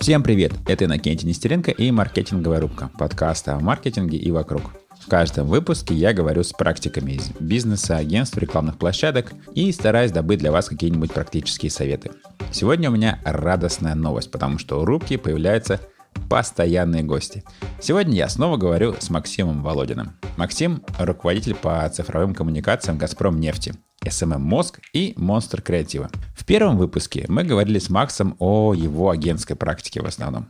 [0.00, 0.52] Всем привет!
[0.68, 4.62] Это Иннокентий Нестеренко и «Маркетинговая рубка» подкаста о маркетинге и вокруг.
[5.00, 10.38] В каждом выпуске я говорю с практиками из бизнеса, агентств, рекламных площадок и стараюсь добыть
[10.38, 12.12] для вас какие-нибудь практические советы.
[12.52, 15.80] Сегодня у меня радостная новость, потому что у рубки появляются
[16.28, 17.44] постоянные гости.
[17.80, 20.16] Сегодня я снова говорю с Максимом Володиным.
[20.36, 23.74] Максим– руководитель по цифровым коммуникациям «Газпром нефти»,
[24.04, 26.10] SMM Мозг и Монстр Креатива.
[26.34, 30.48] В первом выпуске мы говорили с Максом о его агентской практике в основном.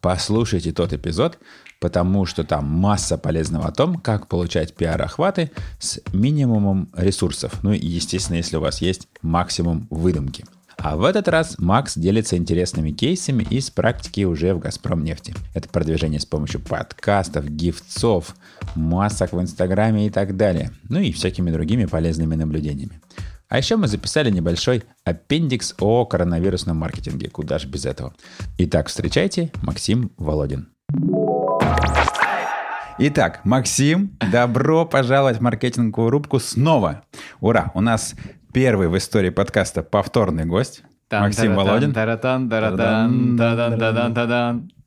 [0.00, 1.38] Послушайте тот эпизод,
[1.80, 5.50] потому что там масса полезного о том, как получать пиар-охваты
[5.80, 7.62] с минимумом ресурсов.
[7.62, 10.44] Ну и, естественно, если у вас есть максимум выдумки–
[10.80, 15.34] а в этот раз Макс делится интересными кейсами из практики уже в «Газпром нефти».
[15.52, 18.36] Это продвижение с помощью подкастов, гифцов,
[18.76, 20.70] масок в Инстаграме и так далее.
[20.88, 23.00] Ну и всякими другими полезными наблюдениями.
[23.48, 27.28] А еще мы записали небольшой аппендикс о коронавирусном маркетинге.
[27.28, 28.14] Куда же без этого?
[28.58, 30.68] Итак, встречайте, Максим Володин.
[33.00, 37.04] Итак, Максим, добро пожаловать в маркетинговую рубку снова.
[37.40, 37.70] Ура!
[37.74, 38.14] У нас
[38.52, 40.82] первый в истории подкаста повторный гость.
[41.10, 41.92] Максим Володин.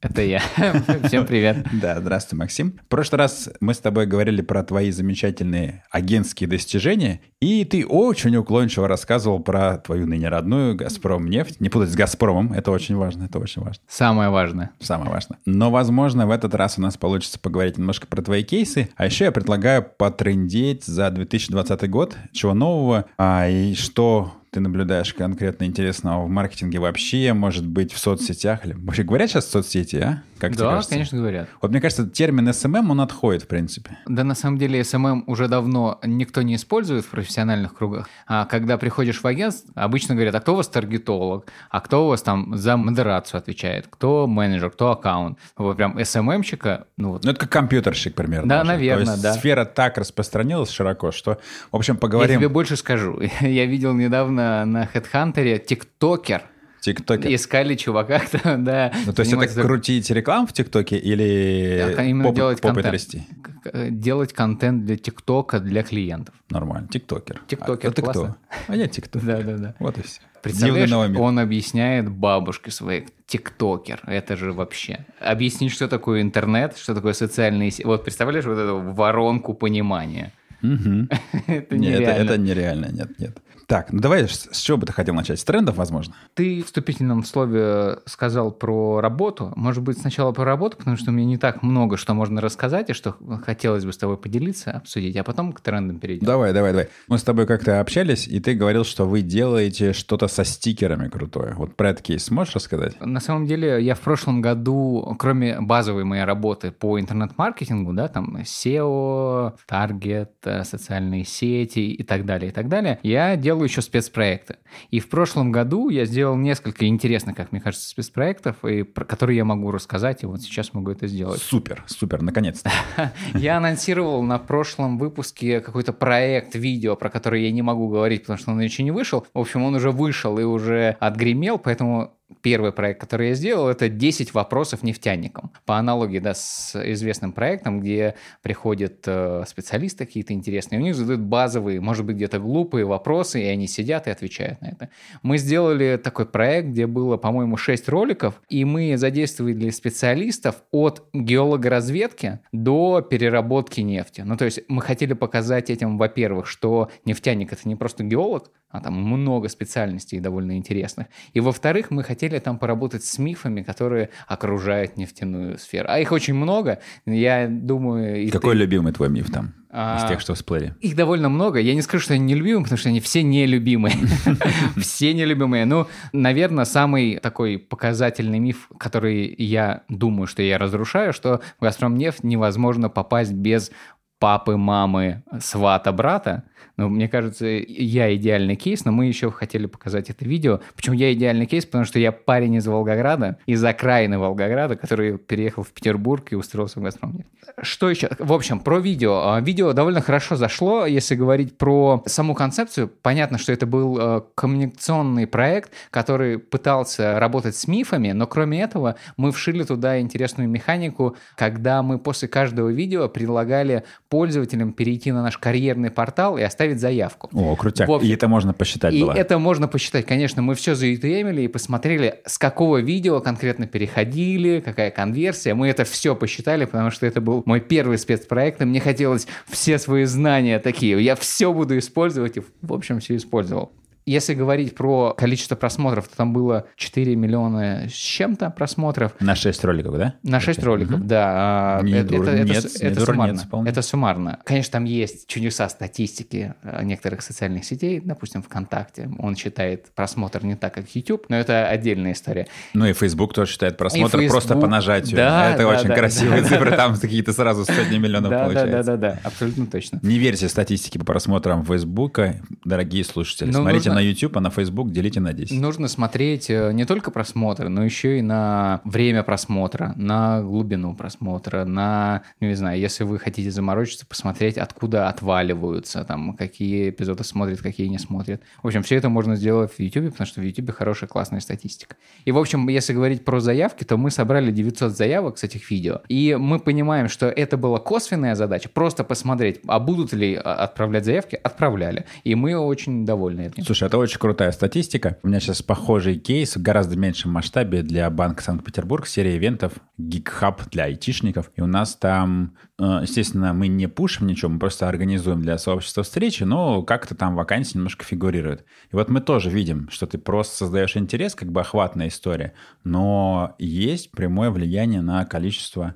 [0.02, 0.39] Это я.
[1.03, 1.66] Всем привет.
[1.81, 2.80] Да, здравствуй, Максим.
[2.86, 8.36] В прошлый раз мы с тобой говорили про твои замечательные агентские достижения, и ты очень
[8.36, 11.59] уклончиво рассказывал про твою ныне родную «Газпром нефть».
[11.59, 13.83] Не путать с «Газпромом», это очень важно, это очень важно.
[13.88, 14.72] Самое важное.
[14.80, 15.39] Самое важное.
[15.45, 19.25] Но, возможно, в этот раз у нас получится поговорить немножко про твои кейсы, а еще
[19.25, 26.25] я предлагаю потрендеть за 2020 год, чего нового, а, и что ты наблюдаешь конкретно интересного
[26.25, 28.61] в маркетинге вообще, может быть, в соцсетях?
[28.66, 30.23] Вообще говорят сейчас соцсети, а?
[30.42, 31.50] Как да, конечно, говорят.
[31.61, 34.00] Вот мне кажется, термин SMM, он отходит, в принципе.
[34.08, 38.09] Да, на самом деле, SMM уже давно никто не использует в профессиональных кругах.
[38.25, 42.09] А когда приходишь в агентство, обычно говорят, а кто у вас таргетолог, а кто у
[42.09, 45.38] вас там за модерацию отвечает, кто менеджер, кто аккаунт.
[45.58, 47.23] Вот прям SMM-щика, ну вот.
[47.23, 48.49] Ну, это как компьютерщик, примерно.
[48.49, 48.67] Да, уже.
[48.67, 49.33] наверное, То есть да.
[49.33, 51.38] сфера так распространилась широко, что,
[51.71, 52.32] в общем, поговорим...
[52.32, 53.21] Я тебе больше скажу.
[53.42, 56.44] Я видел недавно на, на HeadHunter тиктокер.
[56.81, 57.33] Тиктокер.
[57.33, 58.92] Искали чувака, кто, да.
[59.05, 59.65] Ну, то есть это так...
[59.65, 64.02] крутить рекламу в ТикТоке или да, именно поп, делать попыт контент.
[64.02, 66.33] Делать контент для ТикТока для клиентов.
[66.49, 66.87] Нормально.
[66.87, 67.39] Тиктокер.
[67.47, 68.37] Тиктокер, а, это классно.
[68.49, 68.73] кто?
[68.73, 69.27] А я тиктокер.
[69.27, 69.75] Да, да, да.
[69.77, 70.21] Вот и все.
[70.41, 75.05] Представляешь, он объясняет бабушке своей, тиктокер, это же вообще.
[75.20, 77.86] Объяснить, что такое интернет, что такое социальные сети.
[77.86, 80.33] Вот представляешь вот эту воронку понимания.
[80.64, 81.08] Угу.
[81.47, 81.77] это нереально.
[81.77, 83.37] Нет, это, это нереально, нет, нет.
[83.71, 85.39] Так, ну давай, с чего бы ты хотел начать?
[85.39, 86.14] С трендов, возможно?
[86.33, 89.54] Ты в вступительном слове сказал про работу.
[89.55, 92.89] Может быть, сначала про работу, потому что у меня не так много, что можно рассказать,
[92.89, 93.15] и что
[93.45, 96.26] хотелось бы с тобой поделиться, обсудить, а потом к трендам перейдем.
[96.26, 96.89] Давай, давай, давай.
[97.08, 101.53] Мы с тобой как-то общались, и ты говорил, что вы делаете что-то со стикерами крутое.
[101.55, 102.99] Вот про этот кейс можешь рассказать?
[102.99, 108.36] На самом деле, я в прошлом году, кроме базовой моей работы по интернет-маркетингу, да, там
[108.36, 113.82] SEO, таргет, э, социальные сети и так далее, и так далее, я делал делаю еще
[113.82, 114.58] спецпроекты.
[114.89, 119.38] И в прошлом году я сделал несколько интересных, как мне кажется, спецпроектов, и про которые
[119.38, 121.42] я могу рассказать, и вот сейчас могу это сделать.
[121.42, 122.71] Супер, супер, наконец-то.
[123.33, 128.39] Я анонсировал на прошлом выпуске какой-то проект видео, про который я не могу говорить, потому
[128.39, 129.25] что он еще не вышел.
[129.33, 133.89] В общем, он уже вышел и уже отгремел, поэтому первый проект, который я сделал, это
[133.89, 135.51] 10 вопросов нефтяникам.
[135.65, 141.21] По аналогии да, с известным проектом, где приходят э, специалисты какие-то интересные, у них задают
[141.21, 144.89] базовые, может быть, где-то глупые вопросы, и они сидят и отвечают на это.
[145.24, 152.39] Мы сделали такой проект, где было, по-моему, 6 роликов, и мы задействовали специалистов от геологоразведки
[152.51, 154.21] до переработки нефти.
[154.21, 158.80] Ну, то есть мы хотели показать этим, во-первых, что нефтяник— это не просто геолог, а
[158.80, 161.07] там много специальностей довольно интересных.
[161.33, 165.88] И во-вторых, мы хотели там поработать с мифами, которые окружают нефтяную сферу.
[165.89, 166.80] А их очень много.
[167.06, 168.30] Я думаю...
[168.31, 168.59] Какой ты...
[168.59, 169.54] любимый твой миф там?
[169.74, 170.75] из тех, что всплыли?
[170.81, 171.59] Их довольно много.
[171.59, 173.95] Я не скажу, что они нелюбимые, потому что они все нелюбимые.
[174.77, 175.65] Все нелюбимые.
[175.65, 182.23] Ну, наверное, самый такой показательный миф, который я думаю, что я разрушаю, что в «Газпромнефть»
[182.23, 183.71] невозможно попасть без
[184.19, 186.44] папы, мамы, свата, брата.
[186.77, 190.61] Ну, мне кажется, я идеальный кейс, но мы еще хотели показать это видео.
[190.75, 191.65] Почему я идеальный кейс?
[191.65, 196.79] Потому что я парень из Волгограда, из окраины Волгограда, который переехал в Петербург и устроился
[196.79, 197.23] в «Газпром».
[197.61, 198.09] Что еще?
[198.19, 199.33] В общем, про видео.
[199.33, 202.89] А, видео довольно хорошо зашло, если говорить про саму концепцию.
[203.01, 208.95] Понятно, что это был э, коммуникационный проект, который пытался работать с мифами, но кроме этого
[209.17, 215.37] мы вшили туда интересную механику, когда мы после каждого видео предлагали пользователям перейти на наш
[215.37, 217.30] карьерный портал и оставить заявку.
[217.33, 217.89] О, крутяк.
[217.89, 219.13] Общем, и это можно посчитать И было.
[219.13, 224.92] это можно посчитать, конечно, мы все заютемили и посмотрели, с какого видео конкретно переходили, какая
[224.92, 225.53] конверсия.
[225.53, 229.80] Мы это все посчитали, потому что это был мой первый спецпроект, и мне хотелось все
[229.80, 231.01] свои знания такие.
[231.03, 233.71] Я все буду использовать, и в общем все использовал.
[234.06, 239.13] Если говорить про количество просмотров, то там было 4 миллиона с чем-то просмотров.
[239.19, 240.15] На 6 роликов, да?
[240.24, 241.77] На 6 роликов, да.
[241.80, 243.38] А, Не это, дур- это- это нет, с- не это дурнец суммарно.
[243.39, 243.69] вполне.
[243.69, 244.39] Это суммарно.
[244.44, 249.09] Конечно, там есть чудеса статистики э, некоторых социальных сетей, допустим, ВКонтакте.
[249.19, 252.47] Он считает просмотр не так, как YouTube, но это отдельная история.
[252.74, 254.62] Ну и Facebook тоже считает просмотр И просто Facebook.
[254.62, 255.15] по нажатию.
[255.15, 256.47] Да, это да, очень да, красивые да.
[256.50, 258.83] цифры, там какие-то сразу сотни миллионов Да, да, получается.
[258.83, 260.00] да, да, да, абсолютно точно.
[260.01, 263.47] Не верьте статистике по просмотрам Фейсбука, дорогие слушатели.
[263.51, 265.59] Ну, Смотрите на YouTube, а на Facebook делите на 10.
[265.59, 271.65] Нужно смотреть э, не только просмотры, но еще и на время просмотра, на глубину просмотра,
[271.65, 277.61] на, ну, не знаю, если вы хотите заморочиться, посмотреть, откуда отваливаются, там, какие эпизоды смотрят,
[277.61, 278.41] какие не смотрят.
[278.63, 281.95] В общем, все это можно сделать в YouTube, потому что в YouTube хорошая, классная статистика.
[282.25, 286.01] И, в общем, если говорить про заявки, то мы собрали 900 заявок с этих видео,
[286.07, 291.05] и мы понимаем, что это была косвенная задача, просто посмотреть, а будут ли а, отправлять
[291.05, 292.05] заявки, отправляли.
[292.23, 293.63] И мы очень довольны этим.
[293.63, 295.18] Слушай, это очень крутая статистика.
[295.24, 300.62] У меня сейчас похожий кейс в гораздо меньшем масштабе для Банка Санкт-Петербург, серия ивентов GeekHub
[300.72, 301.51] для айтишников.
[301.56, 306.04] И у нас там, э, естественно, мы не пушим ничего, мы просто организуем для сообщества
[306.04, 308.66] встречи, но как-то там вакансии немножко фигурируют.
[308.92, 313.56] И вот мы тоже видим, что ты просто создаешь интерес, как бы охватная история, но
[313.60, 315.95] есть прямое влияние на количество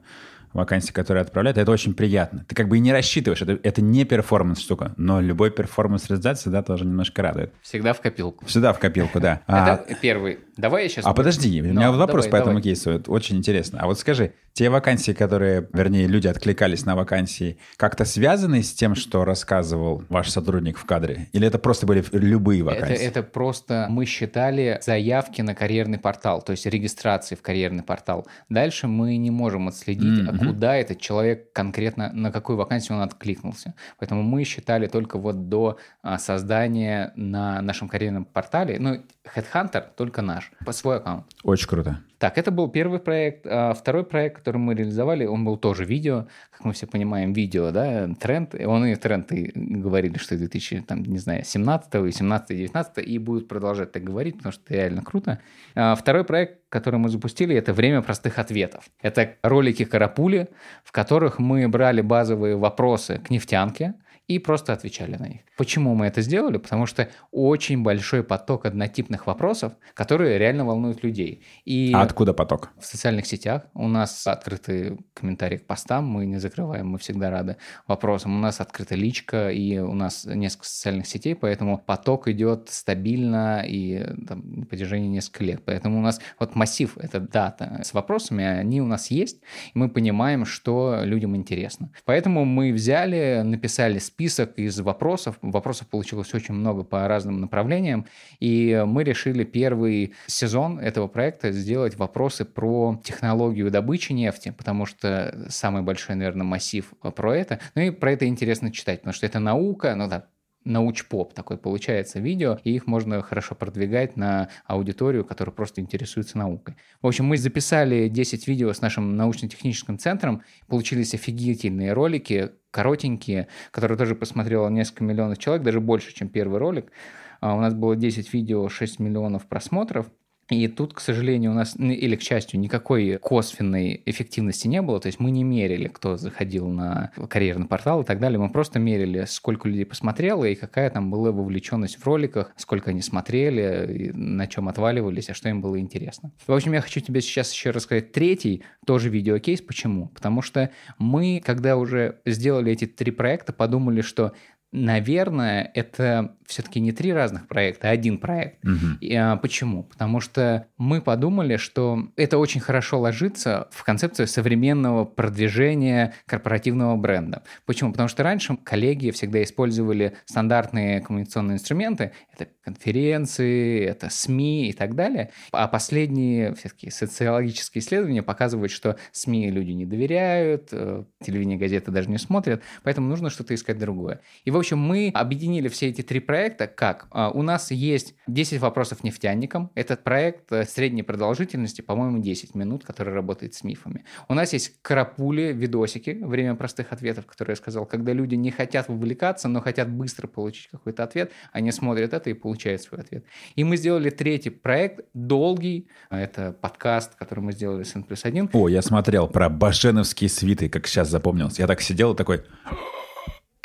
[0.55, 2.45] вакансий, которые отправляют, это очень приятно.
[2.47, 6.49] Ты как бы и не рассчитываешь, это, это не performance штука, но любой performance реализации,
[6.49, 7.53] да, тоже немножко радует.
[7.61, 8.47] Всегда в копилку.
[8.47, 9.41] Сюда в копилку, да.
[9.47, 10.39] А, Это первый.
[10.57, 11.05] Давай я сейчас...
[11.05, 12.63] а подожди, у меня Ну, вопрос давай, по этому давай.
[12.63, 12.91] кейсу.
[12.91, 13.79] Это очень интересно.
[13.81, 18.95] А вот скажи, те вакансии, которые, вернее, люди откликались на вакансии, как-то связаны с тем,
[18.95, 21.27] что рассказывал ваш сотрудник в кадре?
[21.33, 23.03] Или это просто были любые Это, вакансии?
[23.03, 28.25] это просто мы считали заявки на карьерный портал, то есть регистрации в карьерный портал.
[28.47, 30.29] Дальше мы не можем отследить, Мгм.
[30.29, 33.73] а куда этот человек конкретно, на какую вакансию он откликнулся.
[33.99, 39.03] Поэтому мы считали только вот до а, создания на нашем карьерном портале, ну,
[39.35, 41.25] Headhunter только наш, по свой аккаунт.
[41.43, 41.99] Очень круто.
[42.17, 43.45] Так, это был первый проект.
[43.45, 46.27] А второй проект, который мы реализовали, он был тоже видео.
[46.51, 48.55] Как мы все понимаем, видео, да, тренд.
[48.55, 53.07] И Он и тренд и говорили, что 2000, там, не знаю, 17 и 17 19
[53.07, 55.39] и будут продолжать так говорить, потому что это реально круто.
[55.75, 58.85] А второй проект, который мы запустили, это «Время простых ответов».
[59.01, 60.49] Это ролики Карапули,
[60.83, 63.93] в которых мы брали базовые вопросы к нефтянке,
[64.27, 65.41] и просто отвечали на них.
[65.57, 66.57] Почему мы это сделали?
[66.57, 71.43] Потому что очень большой поток однотипных вопросов, которые реально волнуют людей.
[71.63, 72.71] И А откуда поток?
[72.79, 77.57] в социальных сетях у нас открыты комментарии к постам, мы не закрываем, мы всегда рады
[77.87, 78.35] вопросам.
[78.35, 84.03] У нас открыта личка, и у нас несколько социальных сетей, поэтому поток идет стабильно и
[84.27, 85.61] там, на протяжении нескольких лет.
[85.65, 89.41] Поэтому у нас вот массив, это дата с вопросами, они у нас есть,
[89.73, 91.91] и мы понимаем, что людям интересно.
[92.05, 95.37] Поэтому мы взяли, написали список из вопросов.
[95.41, 98.05] Вопросов получилось очень много по разным направлениям,
[98.39, 105.45] и мы решили первый сезон этого проекта сделать вопросы про технологию добычи нефти, потому что
[105.49, 107.59] самый большой, наверное, массив про это.
[107.75, 110.27] Ну и про это интересно читать, потому что это наука, ну да,
[110.65, 116.75] научпоп такой получается видео, и их можно хорошо продвигать на аудиторию, которая просто интересуется наукой.
[117.01, 123.97] В общем, мы записали 10 видео с нашим научно-техническим центром, получились офигительные ролики, коротенькие, которые
[123.97, 126.91] тоже посмотрело несколько миллионов человек, даже больше, чем первый ролик.
[127.39, 130.07] А У нас было 10 видео, 6 миллионов просмотров.
[130.49, 134.99] И тут, к сожалению, у нас, или к счастью, никакой косвенной эффективности не было.
[134.99, 138.37] То есть мы не мерили, кто заходил на карьерный портал и так далее.
[138.37, 143.01] Мы просто мерили, сколько людей посмотрело и какая там была вовлеченность в роликах, сколько они
[143.01, 146.31] смотрели, на чем отваливались, а что им было интересно.
[146.45, 149.61] В общем, я хочу тебе сейчас еще рассказать третий тоже видеокейс.
[149.61, 150.09] Почему?
[150.09, 154.33] Потому что мы, когда уже сделали эти три проекта, подумали, что
[154.77, 158.63] Наверное, это все-таки не три разных проекта, а один проект.
[158.63, 158.97] Мгм.
[159.01, 159.83] И, а, почему?
[159.83, 167.43] Потому что мы подумали, что это очень хорошо ложится в концепцию современного продвижения корпоративного бренда.
[167.65, 167.91] Почему?
[167.91, 172.11] Потому что раньше коллеги всегда использовали стандартные коммуникационные инструменты.
[172.33, 175.31] Это конференции, это СМИ и так далее.
[175.51, 182.09] А последние все-таки социологические исследования показывают, что СМИ люди не доверяют, э, телевидение, газеты даже
[182.09, 184.21] не смотрят, поэтому нужно что-то искать другое.
[184.43, 187.07] И, в общем, мы объединили все эти три проекта проекта как?
[187.11, 189.71] А, у нас есть 10 вопросов нефтяникам.
[189.73, 194.03] Этот проект э, средней продолжительности, по-моему, 10 минут, который работает с мифами.
[194.27, 198.89] У нас есть карапули, видосики, время простых ответов, которые я сказал, когда люди не хотят
[198.89, 203.23] вовлекаться, но хотят быстро получить какой-то ответ, они смотрят это и получают свой ответ.
[203.55, 208.49] И мы сделали третий проект, долгий, это подкаст, который мы сделали с N плюс 1.
[208.51, 211.61] О, я смотрел про башеновские свиты, как сейчас запомнился.
[211.61, 212.43] Я так сидел такой...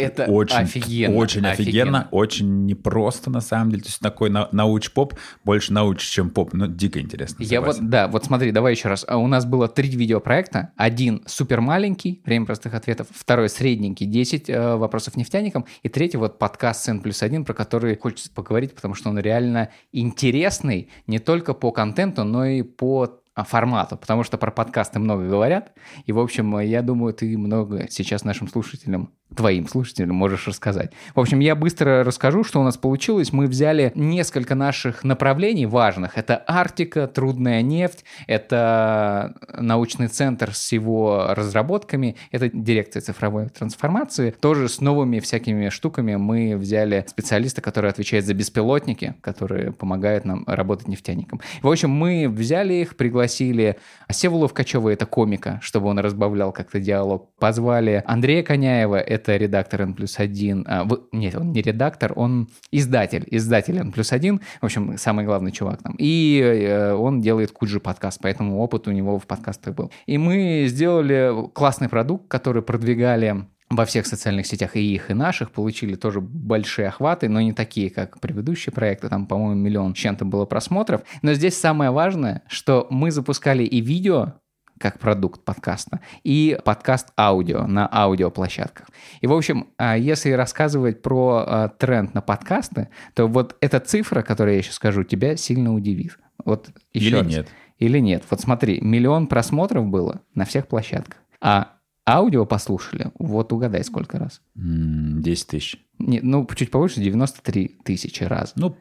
[0.01, 1.17] Это очень, офигенно.
[1.17, 2.09] Очень офигенно, офигенно.
[2.11, 3.83] очень непросто на самом деле.
[3.83, 5.15] То есть такой на, науч-поп,
[5.45, 6.53] больше науч, чем поп.
[6.53, 7.43] Ну, дико интересно.
[7.43, 9.05] Я вот, да, вот смотри, давай еще раз.
[9.07, 10.73] А У нас было три видеопроекта.
[10.77, 13.07] Один супер маленький, время простых ответов.
[13.11, 15.67] Второй средненький, 10 э, вопросов нефтяникам.
[15.83, 19.71] И третий вот подкаст «Сын плюс один», про который хочется поговорить, потому что он реально
[19.93, 25.27] интересный не только по контенту, но и по а, формату, потому что про подкасты много
[25.27, 25.73] говорят.
[26.05, 30.93] И, в общем, я думаю, ты много сейчас нашим слушателям твоим слушателям можешь рассказать.
[31.15, 33.33] В общем, я быстро расскажу, что у нас получилось.
[33.33, 36.19] Мы взяли несколько наших направлений важных.
[36.19, 44.35] Это Арктика, трудная нефть, это научный центр с его разработками, это дирекция цифровой трансформации.
[44.41, 50.45] Тоже с новыми всякими штуками мы взяли специалиста, который отвечает за беспилотники, которые помогают нам
[50.47, 51.41] работать нефтяникам.
[51.63, 53.77] В общем, мы взяли их, пригласили
[54.11, 57.31] Севу Ловкачева, это комика, чтобы он разбавлял как-то диалог.
[57.39, 60.65] Позвали Андрея Коняева, это редактор N плюс 1.
[60.69, 64.41] А, нет, он не редактор, он издатель, издатель N плюс 1.
[64.61, 65.95] В общем, самый главный чувак там.
[65.99, 69.91] И э, он делает Куджи подкаст, поэтому опыт у него в подкастах был.
[70.07, 75.53] И мы сделали классный продукт, который продвигали во всех социальных сетях и их, и наших,
[75.53, 80.45] получили тоже большие охваты, но не такие, как предыдущие проекты, там, по-моему, миллион чем-то было
[80.45, 81.03] просмотров.
[81.23, 84.35] Но здесь самое важное, что мы запускали и видео,
[84.81, 88.89] как продукт подкаста, и подкаст аудио на аудиоплощадках.
[89.21, 94.23] И, в общем, а, если рассказывать про а, тренд на подкасты, то вот эта цифра,
[94.23, 96.19] которую я сейчас скажу, тебя сильно удивит.
[96.47, 97.27] Вот еще Или раз.
[97.27, 97.49] нет?
[97.79, 98.25] Или нет.
[98.31, 101.75] Вот смотри, миллион просмотров было на всех площадках, а
[102.09, 104.41] аудио послушали, вот угадай, сколько раз.
[104.57, 105.77] М, 10 тысяч.
[105.99, 108.55] Не, ну, чуть повыше, 93 тысячи раз.
[108.57, 108.79] Ну,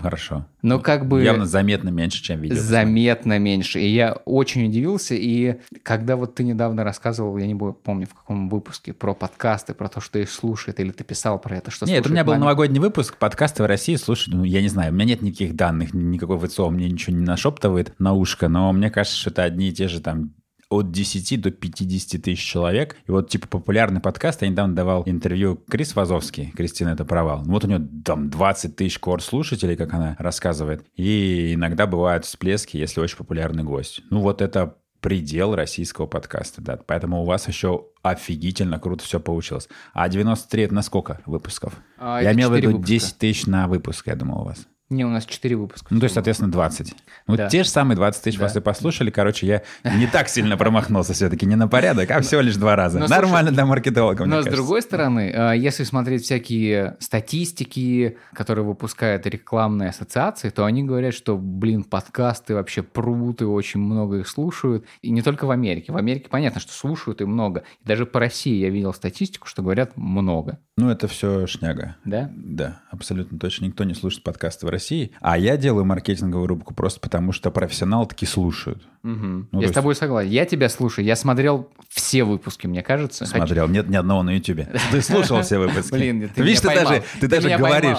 [0.00, 0.46] хорошо.
[0.62, 1.22] Но как бы...
[1.22, 2.56] Явно заметно меньше, чем видео.
[2.56, 3.80] Заметно меньше.
[3.80, 5.14] И я очень удивился.
[5.14, 9.88] И когда вот ты недавно рассказывал, я не помню в каком выпуске, про подкасты, про
[9.88, 12.32] то, что их слушает, или ты писал про это, что Нет, у слушает меня был
[12.34, 12.44] маме.
[12.44, 15.94] новогодний выпуск, подкасты в России, слушай, ну, я не знаю, у меня нет никаких данных,
[15.94, 19.68] ни- никакой ВЦО мне ничего не нашептывает на ушко, но мне кажется, что это одни
[19.68, 20.32] и те же там
[20.72, 22.96] от 10 до 50 тысяч человек.
[23.06, 27.42] И вот, типа, популярный подкаст, я недавно давал интервью Крис Вазовский, Кристина, это провал.
[27.44, 30.84] Ну, Вот у нее там 20 тысяч кор слушателей, как она рассказывает.
[30.96, 34.02] И иногда бывают всплески, если очень популярный гость.
[34.10, 36.78] Ну, вот это предел российского подкаста, да.
[36.86, 39.68] Поэтому у вас еще офигительно круто все получилось.
[39.92, 41.74] А 93 это на сколько выпусков?
[41.98, 42.88] А, я имел в 4 виду выпуска.
[42.88, 44.66] 10 тысяч на выпуск, я думал, у вас.
[44.92, 45.86] Не, у нас 4 выпуска.
[45.90, 46.94] Ну, то есть, соответственно, 20.
[47.26, 47.48] Ну, Да.
[47.48, 48.44] те же самые 20 тысяч Да.
[48.44, 49.10] вас и послушали.
[49.10, 49.62] Короче, я
[49.96, 52.98] не так сильно промахнулся все-таки, не на порядок, а всего лишь два раза.
[52.98, 58.64] но слушай, Нормально для маркетолога, Но с другой стороны, э, если смотреть всякие статистики, которые
[58.64, 64.28] выпускают рекламные ассоциации, то они говорят, что, блин, подкасты вообще прут и очень много их
[64.28, 64.84] слушают.
[65.00, 65.92] И не только в Америке.
[65.92, 67.64] В Америке понятно, что слушают и много.
[67.82, 70.58] И даже по России я видел статистику, что говорят много.
[70.78, 71.96] Ну, это все шняга.
[72.06, 72.30] Да?
[72.34, 73.66] Да, абсолютно точно.
[73.66, 75.12] Никто не слушает подкасты в России.
[75.20, 78.82] А я делаю маркетинговую рубрику просто потому, что профессионалы таки слушают.
[79.02, 79.48] Мгм.
[79.52, 80.30] Ну, я с есть- тобой согласен.
[80.30, 81.04] Я тебя слушаю.
[81.04, 83.26] Я смотрел все выпуски, мне кажется.
[83.26, 84.66] Хочу- Смотрел, нет ни одного на Ютубе.
[84.90, 85.92] Ты слушал все выпуски?
[85.92, 87.98] Блин, ты Видишь, ты даже, ты даже говоришь.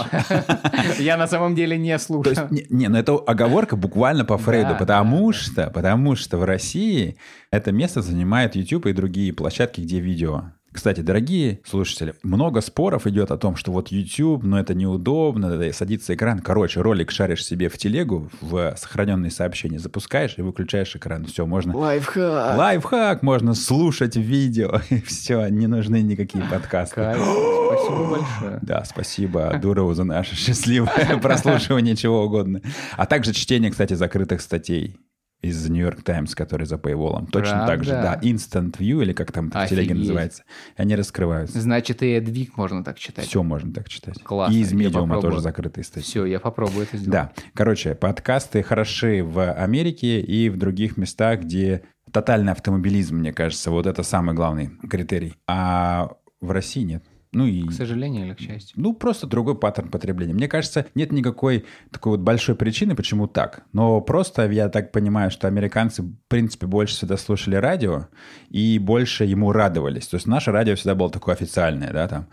[1.00, 2.48] Я на самом деле не слушаю.
[2.50, 7.18] не, ну это оговорка буквально по Фрейду, потому что, потому что в России
[7.52, 10.54] это место занимает YouTube и другие площадки, где видео.
[10.74, 15.78] Кстати, дорогие слушатели, много споров идет о том, что вот YouTube, но это неудобно, это
[15.78, 16.40] садится экран.
[16.40, 21.26] Короче, ролик шаришь себе в телегу, в сохраненные сообщения запускаешь и выключаешь экран.
[21.26, 21.78] Все, можно...
[21.78, 22.58] Лайфхак.
[22.58, 26.96] Лайфхак, можно слушать видео, и все, не нужны никакие подкасты.
[26.96, 27.18] Кайф.
[27.18, 28.60] Спасибо большое.
[28.62, 32.62] Да, спасибо Дурову за наше счастливое прослушивание чего угодно.
[32.98, 34.98] А также чтение, кстати, закрытых статей
[35.44, 37.30] из New York Times, который за paywall.
[37.30, 38.02] Точно так же, да.
[38.14, 38.28] Правда?
[38.28, 40.44] Instant View, или как там это в телеге называется.
[40.78, 41.60] Они раскрываются.
[41.60, 43.26] Значит, и Эдвик можно так читать.
[43.26, 44.24] Все можно так читать.
[44.24, 46.04] Классно, И из медиума тоже закрытые статьи.
[46.04, 47.12] Все, я попробую это сделать.
[47.12, 47.32] Да.
[47.54, 53.86] Короче, подкасты хороши в Америке и в других местах, где тотальный автомобилизм, мне кажется, вот
[53.86, 55.36] это самый главный критерий.
[55.46, 57.04] А в России нет.
[57.34, 57.68] Ну и...
[57.68, 58.80] К сожалению или к счастью?
[58.80, 60.34] Ну, просто другой паттерн потребления.
[60.34, 63.64] Мне кажется, нет никакой такой вот большой причины, почему так.
[63.74, 68.08] Но просто я так понимаю, что американцы, в принципе, больше всегда слушали радио
[68.50, 70.08] и больше ему радовались.
[70.08, 72.28] То есть наше радио всегда было такое официальное, да, там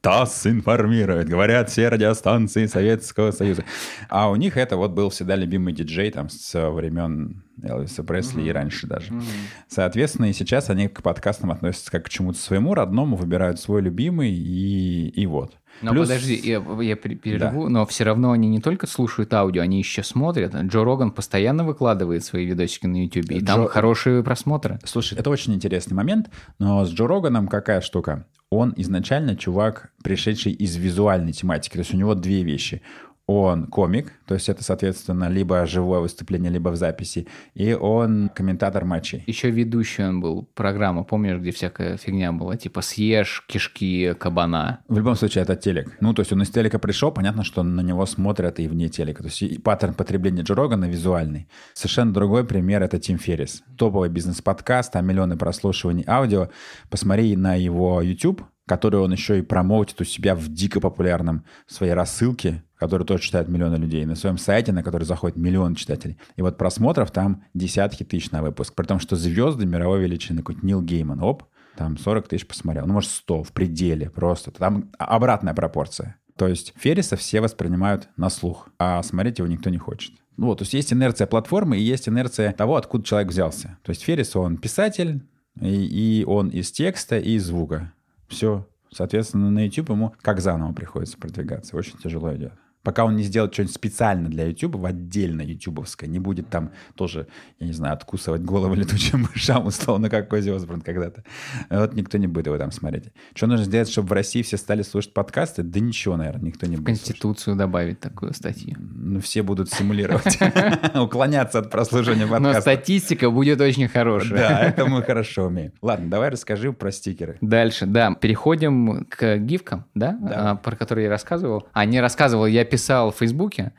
[0.00, 3.64] ТАСС информирует, говорят все радиостанции Советского Союза.
[4.08, 8.48] А у них это вот был всегда любимый диджей там с времен Элвиса Пресли mm-hmm.
[8.48, 9.12] и раньше даже.
[9.12, 9.22] Mm-hmm.
[9.68, 14.32] Соответственно, и сейчас они к подкастам относятся как к чему-то своему родному, выбирают свой любимый
[14.32, 15.56] и, и вот.
[15.82, 16.08] Но Плюс...
[16.08, 17.68] подожди, я, я перерву, да.
[17.68, 20.54] но все равно они не только слушают аудио, они еще смотрят.
[20.54, 23.46] Джо Роган постоянно выкладывает свои видосики на YouTube, и Джо...
[23.46, 24.78] там хорошие просмотры.
[24.84, 28.26] Слушай, это очень интересный момент, но с Джо Роганом какая штука?
[28.48, 31.74] Он изначально чувак, пришедший из визуальной тематики.
[31.74, 32.80] То есть у него две вещи
[33.26, 38.84] он комик, то есть это, соответственно, либо живое выступление, либо в записи, и он комментатор
[38.84, 39.24] матчей.
[39.26, 44.80] Еще ведущий он был, программа, помнишь, где всякая фигня была, типа «Съешь кишки кабана».
[44.86, 45.96] В любом случае, это телек.
[46.00, 49.22] Ну, то есть он из телека пришел, понятно, что на него смотрят и вне телека.
[49.22, 51.48] То есть и паттерн потребления Джо Рогана визуальный.
[51.74, 53.64] Совершенно другой пример— это Тим Феррис.
[53.76, 56.48] Топовый бизнес-подкаст, там миллионы прослушиваний аудио.
[56.90, 61.92] Посмотри на его YouTube, который он еще и промоутит у себя в дико популярном своей
[61.92, 66.18] рассылке, который тоже читает миллионы людей, на своем сайте, на который заходит миллион читателей.
[66.36, 68.74] И вот просмотров там десятки тысяч на выпуск.
[68.74, 71.44] При том, что звезды мировой величины, какой-то Нил Гейман, оп,
[71.76, 72.86] там 40 тысяч посмотрел.
[72.86, 74.50] Ну, может, 100 в пределе просто.
[74.50, 76.16] Там обратная пропорция.
[76.36, 80.12] То есть Ферриса все воспринимают на слух, а смотреть его никто не хочет.
[80.36, 83.78] Ну вот, то есть есть инерция платформы и есть инерция того, откуда человек взялся.
[83.82, 85.22] То есть Феррис, он писатель,
[85.60, 87.94] и, и он из текста, и из звука.
[88.28, 88.68] Все.
[88.90, 91.76] Соответственно, на YouTube ему как заново приходится продвигаться.
[91.76, 92.52] Очень тяжело идет
[92.86, 97.26] пока он не сделает что-нибудь специально для YouTube, в отдельно ютубовское, не будет там тоже,
[97.58, 101.24] я не знаю, откусывать головы летучим мышам, условно, как Кози Осборн когда-то.
[101.68, 103.06] Вот никто не будет его там смотреть.
[103.34, 105.64] Что нужно сделать, чтобы в России все стали слушать подкасты?
[105.64, 107.58] Да ничего, наверное, никто не в будет Конституцию слушать.
[107.58, 108.76] добавить такую статью.
[108.78, 110.38] Ну, все будут симулировать,
[110.94, 112.54] уклоняться от прослушивания подкаста.
[112.54, 114.48] Но статистика будет очень хорошая.
[114.48, 115.72] Да, это мы хорошо умеем.
[115.82, 117.36] Ладно, давай расскажи про стикеры.
[117.40, 121.66] Дальше, да, переходим к гифкам, да, а, про которые я рассказывал.
[121.72, 122.75] А, не рассказывал, я писал
[123.10, 123.72] в Фейсбуке.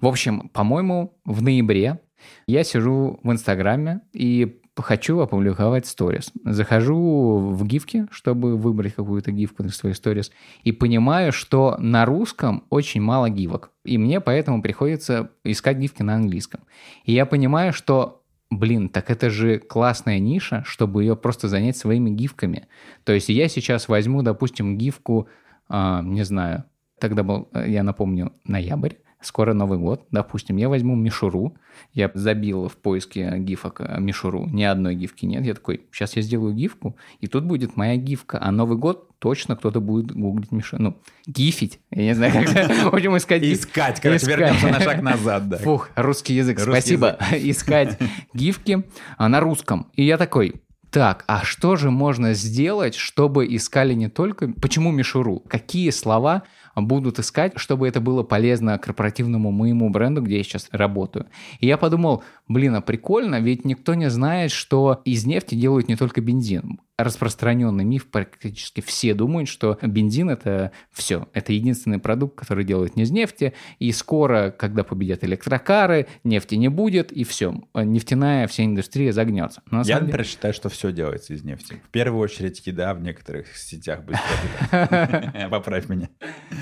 [0.00, 2.00] В общем, по-моему, в ноябре
[2.46, 6.32] я сижу в Инстаграме и хочу опубликовать сторис.
[6.44, 10.32] Захожу в гифки, чтобы выбрать какую-то гифку для своей сторис,
[10.62, 13.70] и понимаю, что на русском очень мало гифок.
[13.84, 16.62] И мне поэтому приходится искать гифки на английском.
[17.04, 22.10] И я понимаю, что блин, так это же классная ниша, чтобы ее просто занять своими
[22.10, 22.68] гифками.
[23.04, 25.28] То есть я сейчас возьму, допустим, гифку,
[25.70, 26.64] э, не знаю,
[27.02, 31.54] тогда был, э, я напомню, ноябрь, скоро Новый год, допустим, я возьму мишуру,
[31.94, 36.22] я забил в поиске гифок э, мишуру, ни одной гифки нет, я такой, сейчас я
[36.22, 40.80] сделаю гифку, и тут будет моя гифка, а Новый год точно кто-то будет гуглить мишуру,
[40.80, 43.42] ну, гифить, я не знаю, как будем искать.
[43.42, 45.56] Искать, короче, вернемся на шаг назад, да.
[45.58, 47.98] Фух, русский язык, спасибо, искать
[48.32, 48.84] гифки
[49.18, 50.62] а, на русском, и я такой,
[50.92, 54.48] так, а что же можно сделать, чтобы искали не только...
[54.48, 55.40] Почему мишуру?
[55.48, 56.42] Какие слова
[56.76, 61.26] будут искать, чтобы это было полезно корпоративному моему бренду, где я сейчас работаю.
[61.60, 65.96] И я подумал, блин, а прикольно, ведь никто не знает, что из нефти делают не
[65.96, 72.64] только бензин распространенный миф, практически все думают, что бензин это все, это единственный продукт, который
[72.64, 78.46] делают не из нефти, и скоро, когда победят электрокары, нефти не будет, и все, нефтяная
[78.46, 79.62] вся индустрия загнется.
[79.70, 80.28] Но, Я, например, деле...
[80.28, 81.80] считаю, что все делается из нефти.
[81.86, 85.48] В первую очередь еда в некоторых сетях быстро.
[85.50, 86.08] Поправь меня.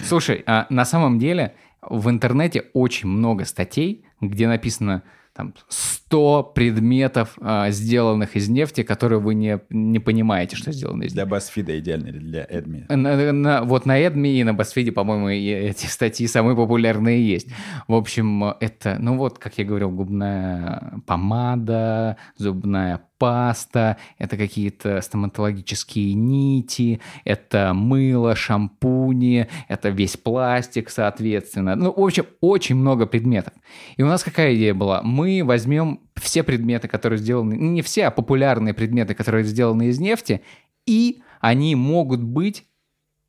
[0.05, 5.03] Слушай, а на самом деле в интернете очень много статей, где написано
[5.41, 11.15] там, 100 предметов, а, сделанных из нефти, которые вы не, не понимаете, что сделано из
[11.15, 11.27] нефти.
[11.29, 12.85] Для BuzzFeed идеально, или для Эдми?
[12.89, 17.49] На, на, вот на Эдми и на BuzzFeed, по-моему, эти статьи самые популярные есть.
[17.89, 26.15] В общем, это, ну вот, как я говорил, губная помада, зубная паста, это какие-то стоматологические
[26.15, 31.77] нити, это мыло, шампуни, это весь пластик, соответственно.
[31.77, 33.53] Ну, в общем, очень много предметов.
[33.99, 35.03] И у нас какая идея была?
[35.03, 40.41] Мы возьмем все предметы, которые сделаны, не все, а популярные предметы, которые сделаны из нефти,
[40.87, 42.65] и они могут быть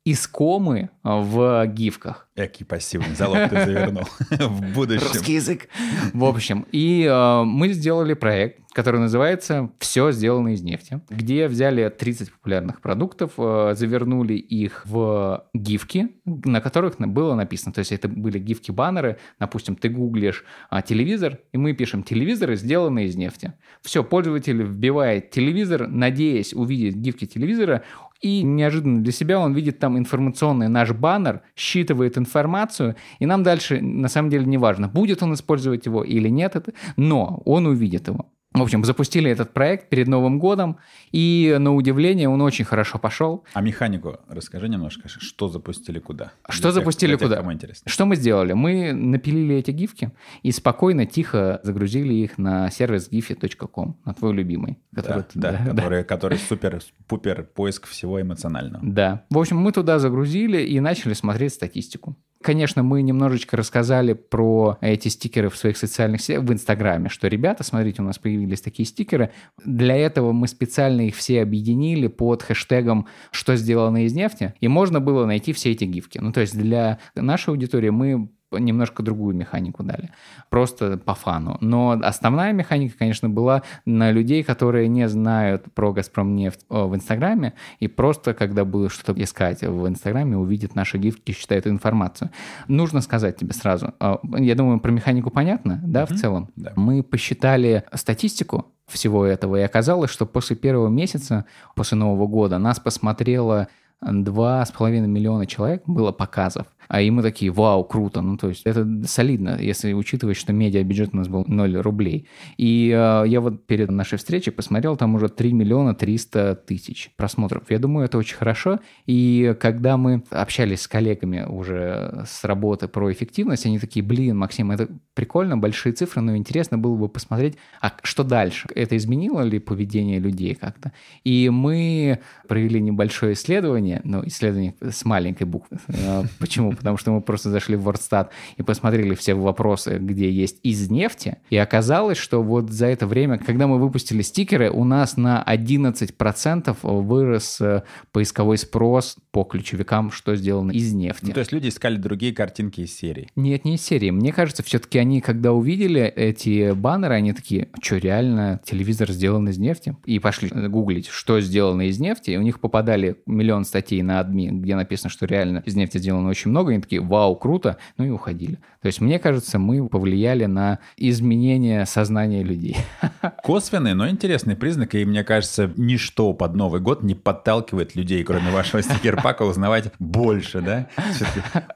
[0.04, 2.28] искомы в гифках.
[2.34, 5.06] Экий пассивный залог ты завернул в будущем.
[5.06, 5.68] Русский язык.
[6.14, 11.88] В общем, и э, мы сделали проект, который называется «Все сделано из нефти», где взяли
[11.90, 18.08] 30 популярных продуктов, э, завернули их в гифки, на которых было написано, то есть это
[18.08, 23.52] были гифки-баннеры, допустим, ты гуглишь э, телевизор, и мы пишем «телевизоры, сделаны из нефти».
[23.82, 27.82] Все, пользователь вбивает телевизор, надеясь увидеть гифки телевизора,
[28.22, 33.80] и неожиданно для себя он видит там информационный наш баннер, считывает информацию, и нам дальше
[33.80, 38.08] на самом деле не важно, будет он использовать его или нет, это, но он увидит
[38.08, 38.32] его.
[38.54, 40.78] В общем, запустили этот проект перед Новым годом,
[41.10, 43.44] и на удивление он очень хорошо пошел.
[43.54, 46.32] А механику расскажи немножко, что запустили куда?
[46.48, 47.36] Что для запустили тех, куда?
[47.36, 47.90] Кому интересно.
[47.90, 48.52] Что мы сделали?
[48.52, 50.12] Мы напилили эти гифки
[50.42, 54.78] и спокойно, тихо загрузили их на сервис gify.com, на твой любимый.
[54.94, 58.84] Который, да, да, да, который, который супер-пупер поиск всего эмоционального.
[58.84, 59.24] Да.
[59.30, 62.16] В общем, мы туда загрузили и начали смотреть статистику.
[62.42, 67.64] Конечно, мы немножечко рассказали про эти стикеры в своих социальных сетях, в Инстаграме, что, ребята,
[67.64, 69.30] смотрите, у нас появились такие стикеры.
[69.64, 75.00] Для этого мы специально их все объединили под хэштегом «Что сделано из нефти», и можно
[75.00, 76.18] было найти все эти гифки.
[76.18, 80.10] Ну, то есть для нашей аудитории мы немножко другую механику дали.
[80.50, 81.56] Просто по фану.
[81.60, 87.54] Но основная механика, конечно, была на людей, которые не знают про «Газпром нефть» в Инстаграме,
[87.80, 92.30] и просто, когда будут что-то искать в Инстаграме, увидят наши гифки, считают информацию.
[92.68, 93.94] Нужно сказать тебе сразу.
[94.00, 96.14] А, я думаю, про механику понятно, да, mm-hmm.
[96.14, 96.50] в целом?
[96.56, 96.72] Да.
[96.76, 102.78] Мы посчитали статистику всего этого, и оказалось, что после первого месяца, после Нового года, нас
[102.78, 103.68] посмотрело
[104.02, 106.66] два с половиной миллиона человек было показов.
[106.92, 108.20] А и мы такие, вау, круто.
[108.20, 112.28] Ну, то есть это солидно, если учитывать, что медиа-бюджет у нас был 0 рублей.
[112.58, 117.62] И э, я вот перед нашей встречей посмотрел, там уже 3 миллиона 300 тысяч просмотров.
[117.70, 118.78] Я думаю, это очень хорошо.
[119.06, 124.70] И когда мы общались с коллегами уже с работы про эффективность, они такие, блин, Максим,
[124.70, 128.68] это прикольно, большие цифры, но интересно было бы посмотреть, а что дальше?
[128.74, 130.92] Это изменило ли поведение людей как-то?
[131.24, 135.78] И мы провели небольшое исследование, ну, исследование с маленькой буквы.
[135.88, 136.74] Э, почему?
[136.82, 141.38] Потому что мы просто зашли в WordStat и посмотрели все вопросы, где есть из нефти,
[141.48, 146.76] и оказалось, что вот за это время, когда мы выпустили стикеры, у нас на 11%
[146.82, 151.26] вырос э, поисковой спрос по ключевикам, что сделано из нефти.
[151.28, 153.28] Ну, то есть люди искали другие картинки из серии?
[153.34, 154.10] Нет, не из серии.
[154.10, 159.58] Мне кажется, все-таки они, когда увидели эти баннеры, они такие, что реально телевизор сделан из
[159.58, 159.96] нефти?
[160.04, 164.48] И пошли гуглить, что сделано из нефти, и у них попадали миллион статей на адми,
[164.48, 168.04] где написано, что реально из нефти сделано очень много, и они такие, вау, круто, ну
[168.04, 168.58] и уходили.
[168.82, 172.76] То есть, мне кажется, мы повлияли на изменение сознания людей.
[173.44, 178.50] Косвенный, но интересный признак, и мне кажется, ничто под Новый год не подталкивает людей, кроме
[178.50, 178.82] вашего
[179.22, 180.88] стикерпака, узнавать больше, да?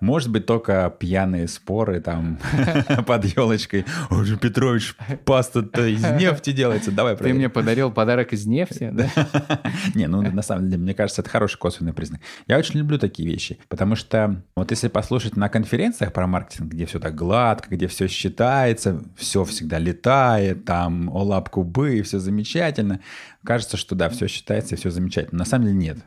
[0.00, 2.38] Может быть, только пьяные споры там
[3.06, 3.85] под елочкой.
[4.11, 9.09] Ой, Петрович, паста-то из нефти делается, давай Ты мне подарил подарок из нефти, да?
[9.94, 12.20] Не, ну, на самом деле, мне кажется, это хороший косвенный признак.
[12.46, 16.87] Я очень люблю такие вещи, потому что вот если послушать на конференциях про маркетинг, где
[16.87, 22.18] все так гладко, где все считается, все всегда летает, там о лапку бы, и все
[22.18, 23.00] замечательно.
[23.44, 25.38] Кажется, что да, все считается и все замечательно.
[25.38, 25.98] На самом деле нет.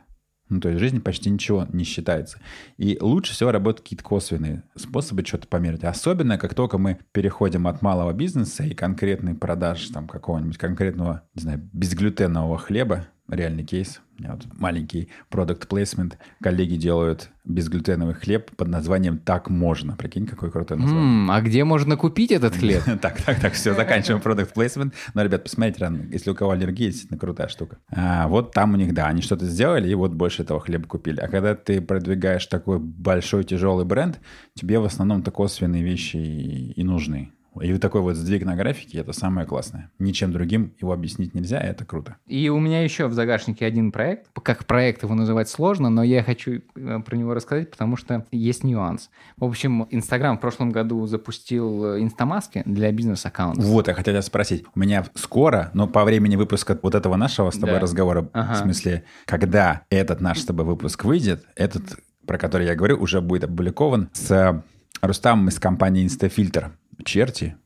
[0.50, 2.38] Ну, то есть в жизни почти ничего не считается.
[2.76, 5.84] И лучше всего работают какие-то косвенные способы что-то померить.
[5.84, 11.42] Особенно, как только мы переходим от малого бизнеса и конкретной продажи там какого-нибудь конкретного, не
[11.42, 14.00] знаю, безглютенового хлеба, реальный кейс.
[14.28, 16.14] Вот маленький продукт placement.
[16.42, 19.96] Коллеги делают безглютеновый хлеб под названием «Так можно».
[19.96, 21.26] Прикинь, какой крутой название.
[21.26, 22.82] Mm, а где можно купить этот хлеб?
[23.00, 24.92] Так, так, так, все, заканчиваем продукт placement.
[25.14, 27.78] Но, ребят, посмотрите, если у кого аллергия, действительно крутая штука.
[27.90, 31.20] А, вот там у них, да, они что-то сделали, и вот больше этого хлеба купили.
[31.20, 34.20] А когда ты продвигаешь такой большой тяжелый бренд,
[34.54, 37.32] тебе в основном-то косвенные вещи и нужны.
[37.60, 39.90] И вот такой вот сдвиг на графике— это самое классное.
[39.98, 42.16] Ничем другим его объяснить нельзя, и это круто.
[42.26, 44.26] И у меня еще в загашнике один проект.
[44.42, 48.64] Как проект его называть сложно, но я хочу э, про него рассказать, потому что есть
[48.64, 49.10] нюанс.
[49.36, 53.64] В общем, Инстаграм в прошлом году запустил э, инстамаски для бизнес-аккаунтов.
[53.64, 54.64] Вот, я хотел тебя спросить.
[54.74, 57.80] У меня скоро, но по времени выпуска вот этого нашего с тобой да.
[57.80, 58.54] разговора, ага.
[58.54, 63.20] в смысле, когда этот наш с тобой выпуск выйдет, этот, про который я говорю, уже
[63.20, 64.62] будет опубликован с
[65.02, 66.72] Рустамом из компании Instafilter
[67.04, 67.56] черти,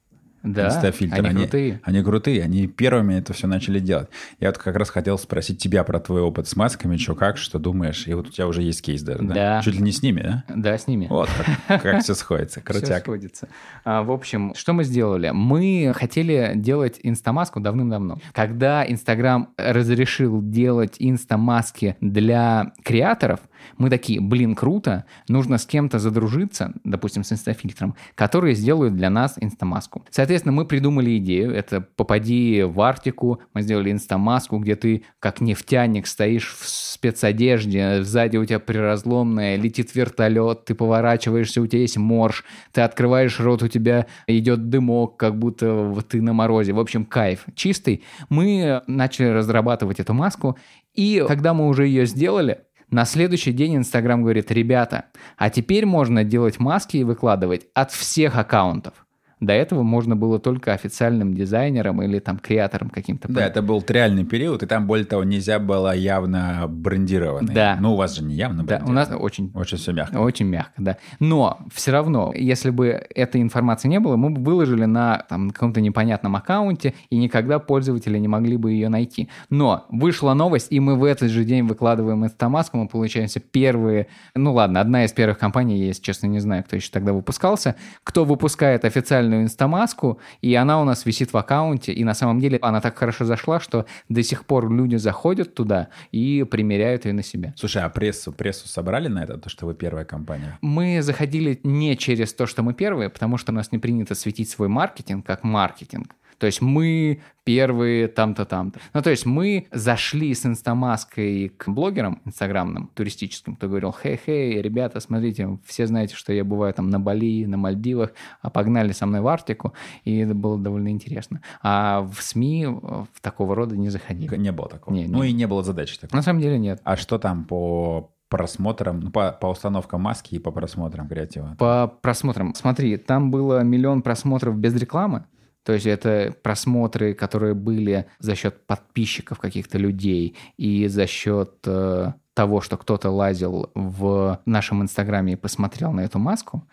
[0.45, 1.17] да, инстафильтр.
[1.17, 1.81] Они, они крутые.
[1.83, 4.09] Они крутые, они первыми это все начали делать.
[4.41, 7.59] Я вот как раз хотел спросить тебя про твой опыт с масками, что как, что
[7.59, 8.07] думаешь.
[8.07, 9.35] И вот у тебя уже есть кейс даже, да?
[9.35, 9.63] да?
[9.63, 10.45] Чуть ли не с ними, да?
[10.55, 11.07] Да, с ними.
[11.09, 11.31] Вот
[11.67, 12.85] как, как все сходится, крутяк.
[12.85, 13.49] Все сходится.
[13.85, 15.31] А, в общем, что мы сделали?
[15.31, 18.19] Мы хотели делать инстамаску давным-давно.
[18.33, 23.41] Когда Инстаграм разрешил делать инстамаски для креаторов,
[23.79, 29.35] мы такие, блин, круто, нужно с кем-то задружиться, допустим, с инстафильтром, которые сделают для нас
[29.41, 30.05] инстамаску.
[30.11, 31.53] Соответственно, мы придумали идею.
[31.53, 38.37] Это попади в Арктику, мы сделали инстамаску, где ты как нефтяник стоишь в спецодежде, сзади
[38.37, 43.69] у тебя приразломная, летит вертолет, ты поворачиваешься, у тебя есть морж, ты открываешь рот, у
[43.69, 46.73] тебя идет дымок, как будто ты на морозе.
[46.73, 48.05] В общем, кайф чистый.
[48.29, 50.59] Мы начали разрабатывать эту маску,
[50.95, 52.61] и когда мы уже ее сделали,
[52.95, 58.37] на следующий день Инстаграм говорит, ребята, а теперь можно делать маски и выкладывать от всех
[58.37, 59.04] аккаунтов.
[59.45, 63.31] До этого можно было только официальным дизайнером или там креатором каким-то.
[63.31, 67.55] Да, это был реальный период, и там, более того, нельзя было явно брендированный.
[67.55, 67.77] Да.
[67.81, 69.51] Ну, у вас же не явно Да, у нас очень...
[69.55, 70.19] Очень все мягко.
[70.19, 70.97] Очень мягко, да.
[71.21, 75.81] Но все равно, если бы этой информации не было, мы бы выложили на там, каком-то
[75.81, 79.29] непонятном аккаунте, и никогда пользователи не могли бы ее найти.
[79.51, 84.07] Но вышла новость, и мы в этот же день выкладываем инстамаску, мы получаемся первые...
[84.35, 87.77] Ну ладно, одна из первых компаний, я, если честно, не знаю, кто еще тогда выпускался,
[88.03, 92.59] кто выпускает официальную инстамаску, и она у нас висит в аккаунте, и на самом деле
[92.63, 97.23] она так хорошо зашла, что до сих пор люди заходят туда и примеряют ее на
[97.23, 97.55] себя.
[97.57, 100.59] Слушай, а прессу, прессу собрали на это, то, что вы первая компания?
[100.61, 104.49] Мы заходили не через то, что мы первые, потому что у нас не принято светить
[104.51, 106.15] свой маркетинг как маркетинг.
[106.39, 108.81] То есть мы первые там-то, там-то.
[108.93, 115.01] Ну, то есть мы зашли с инстамаской к блогерам инстаграмным, туристическим, кто говорил, хей-хей, ребята,
[115.01, 119.21] смотрите, все знаете, что я бываю там на Бали, на Мальдивах, а погнали со мной
[119.21, 121.43] в Арктику, и это было довольно интересно.
[121.63, 124.37] А в СМИ в такого рода не заходили.
[124.37, 124.95] Не было такого.
[124.95, 125.31] Не, ну не.
[125.31, 126.17] и не было задачи такой.
[126.17, 126.81] На самом деле нет.
[126.85, 131.55] А что там по просмотрам, ну, по, по установкам маски и по просмотрам креатива?
[131.59, 132.55] По просмотрам.
[132.55, 135.27] Смотри, там было миллион просмотров без рекламы.
[135.65, 142.13] То есть это просмотры, которые были за счет подписчиков каких-то людей и за счет э,
[142.35, 146.65] того, что кто-то лазил в нашем инстаграме и посмотрел на эту маску.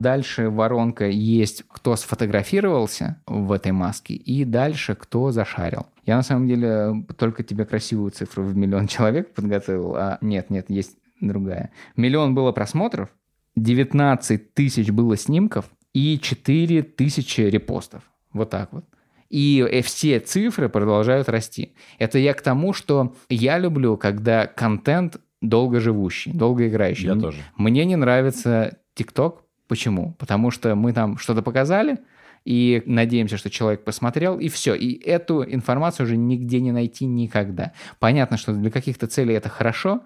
[0.00, 5.86] Дальше воронка есть, кто сфотографировался в этой маске, и дальше кто зашарил.
[6.06, 10.70] Я на самом деле только тебе красивую цифру в миллион человек подготовил, а нет, нет,
[10.70, 11.70] есть другая.
[11.96, 13.10] Миллион было просмотров,
[13.56, 18.09] 19 тысяч было снимков и 4 тысячи репостов.
[18.32, 18.84] Вот так вот.
[19.28, 21.74] И э, все цифры продолжают расти.
[21.98, 27.06] Это я к тому, что я люблю, когда контент долгоживущий, долгоиграющий.
[27.06, 27.38] Я М- тоже.
[27.56, 29.44] Мне не нравится ТикТок.
[29.68, 30.14] Почему?
[30.18, 31.98] Потому что мы там что-то показали,
[32.44, 34.74] и надеемся, что человек посмотрел, и все.
[34.74, 37.72] И эту информацию уже нигде не найти никогда.
[37.98, 40.00] Понятно, что для каких-то целей это хорошо,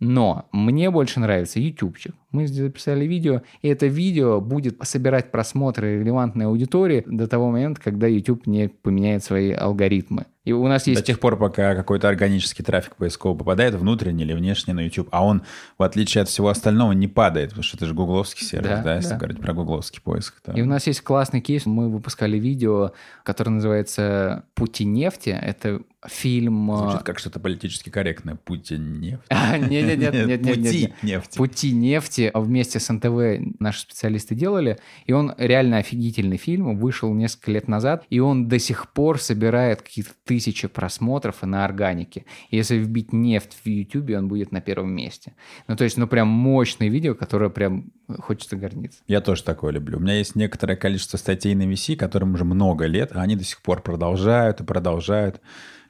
[0.00, 2.14] но мне больше нравится ютубчик.
[2.32, 7.80] Мы здесь записали видео, и это видео будет собирать просмотры релевантной аудитории до того момента,
[7.80, 10.26] когда YouTube не поменяет свои алгоритмы.
[10.44, 11.04] И у нас До есть...
[11.04, 15.42] тех пор, пока какой-то органический трафик поисковый попадает внутренний или внешний на YouTube, а он,
[15.76, 18.96] в отличие от всего остального, не падает, потому что это же гугловский сервис, Да, да,
[18.96, 19.16] если да.
[19.16, 20.40] говорить про гугловский поиск.
[20.42, 21.66] то- И у нас есть классный кейс.
[21.66, 22.92] Мы выпускали видео,
[23.24, 25.30] которое называется «Пути нефти».
[25.30, 26.70] Это фильм...
[26.70, 28.36] э, Звучит как что-то политически корректное.
[28.36, 29.22] Путин нефть.
[29.30, 31.36] А, Нет, нет, нет, нет, нет, Пути нефти.
[31.38, 37.50] «Пути нефти» вместе с НТВ наши специалисты делали, и он реально офигительный фильм, вышел несколько
[37.50, 42.24] лет назад, и он до сих пор собирает какие-то тысячи просмотров на органике.
[42.50, 45.34] И Если вбить нефть в YouTube, он будет на первом месте.
[45.68, 49.00] Ну, то есть, ну, прям мощное видео, которое прям хочется гордиться.
[49.06, 49.98] Я тоже такое люблю.
[49.98, 53.44] У меня есть некоторое количество статей на VC, которым уже много лет, а они до
[53.44, 55.40] сих пор продолжают и продолжают.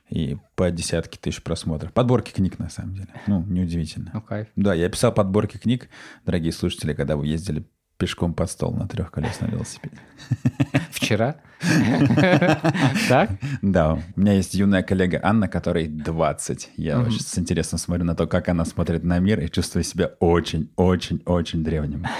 [0.08, 1.92] И по десятки тысяч просмотров.
[1.92, 3.08] Подборки книг, на самом деле.
[3.26, 4.10] Ну, неудивительно.
[4.14, 4.48] Ну, кайф.
[4.54, 5.88] Да, я писал подборки книг,
[6.24, 7.64] дорогие слушатели, когда вы ездили
[7.98, 9.96] пешком под стол на трехколесном велосипеде.
[10.90, 11.36] Вчера?
[13.08, 13.30] Так?
[13.62, 16.70] Да, у меня есть юная коллега Анна, которой 20.
[16.76, 20.12] Я очень с интересом смотрю на то, как она смотрит на мир и чувствую себя
[20.20, 22.06] очень-очень-очень древним.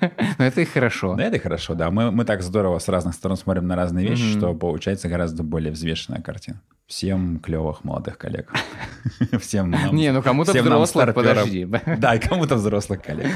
[0.00, 1.14] Ну, это и хорошо.
[1.14, 1.92] Да, это хорошо, да.
[1.92, 5.70] Мы, мы так здорово с разных сторон смотрим на разные вещи, что получается гораздо более
[5.70, 6.60] взвешенная картина.
[6.86, 8.52] Всем клевых молодых коллег.
[9.40, 11.66] Всем нам- Не, ну кому-то взрослых, подожди.
[11.98, 13.32] Да, и кому-то взрослых коллег.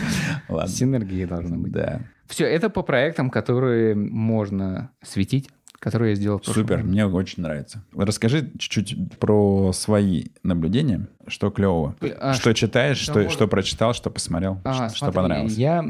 [0.49, 0.69] Ладно.
[0.73, 1.73] Синергии должны быть.
[1.73, 2.01] Да.
[2.27, 7.85] Все, это по проектам, которые можно светить, которые я сделал Супер, мне очень нравится.
[7.93, 11.97] Расскажи чуть-чуть про свои наблюдения, что клевого.
[12.21, 15.55] А, что читаешь, что что, что прочитал, что посмотрел, А, что, что смотри, понравилось.
[15.57, 15.83] Я